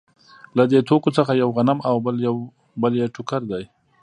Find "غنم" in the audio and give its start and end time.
1.57-1.79